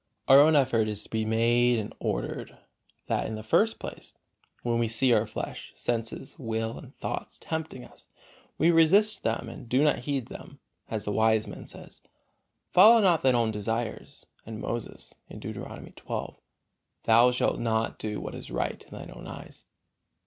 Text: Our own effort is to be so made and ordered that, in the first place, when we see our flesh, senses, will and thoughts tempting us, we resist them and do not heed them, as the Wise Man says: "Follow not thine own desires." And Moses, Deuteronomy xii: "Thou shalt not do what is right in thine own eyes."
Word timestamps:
Our 0.27 0.39
own 0.39 0.55
effort 0.55 0.87
is 0.87 1.03
to 1.03 1.11
be 1.11 1.21
so 1.25 1.29
made 1.29 1.77
and 1.77 1.93
ordered 1.99 2.57
that, 3.05 3.27
in 3.27 3.35
the 3.35 3.43
first 3.43 3.77
place, 3.77 4.15
when 4.63 4.79
we 4.79 4.87
see 4.87 5.13
our 5.13 5.27
flesh, 5.27 5.71
senses, 5.75 6.39
will 6.39 6.79
and 6.79 6.97
thoughts 6.97 7.37
tempting 7.39 7.85
us, 7.85 8.07
we 8.57 8.71
resist 8.71 9.21
them 9.21 9.47
and 9.47 9.69
do 9.69 9.83
not 9.83 9.99
heed 9.99 10.25
them, 10.25 10.57
as 10.89 11.05
the 11.05 11.11
Wise 11.11 11.45
Man 11.47 11.67
says: 11.67 12.01
"Follow 12.71 12.99
not 12.99 13.21
thine 13.21 13.35
own 13.35 13.51
desires." 13.51 14.25
And 14.43 14.59
Moses, 14.59 15.13
Deuteronomy 15.29 15.91
xii: 15.95 16.33
"Thou 17.03 17.29
shalt 17.29 17.59
not 17.59 17.99
do 17.99 18.19
what 18.19 18.33
is 18.33 18.49
right 18.49 18.81
in 18.83 18.89
thine 18.97 19.11
own 19.11 19.27
eyes." 19.27 19.67